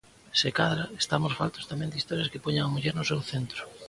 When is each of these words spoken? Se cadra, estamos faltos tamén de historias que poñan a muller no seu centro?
Se 0.39 0.49
cadra, 0.59 0.85
estamos 1.03 1.35
faltos 1.39 1.67
tamén 1.71 1.91
de 1.91 1.99
historias 1.99 2.31
que 2.31 2.43
poñan 2.45 2.65
a 2.65 2.73
muller 2.73 2.93
no 2.95 3.07
seu 3.09 3.21
centro? 3.31 3.61